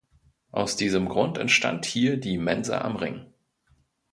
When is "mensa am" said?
2.39-2.95